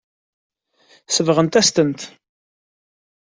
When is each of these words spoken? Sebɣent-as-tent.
Sebɣent-as-tent. 1.15 2.01